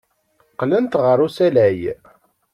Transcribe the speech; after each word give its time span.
Qqlent 0.51 0.93
ɣer 1.03 1.17
usalay. 1.27 1.79